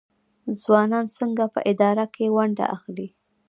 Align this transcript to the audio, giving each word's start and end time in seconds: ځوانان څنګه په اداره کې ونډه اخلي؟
ځوانان 0.61 1.05
څنګه 1.17 1.43
په 1.53 1.59
اداره 1.71 2.05
کې 2.13 2.25
ونډه 2.35 2.65
اخلي؟ 2.75 3.07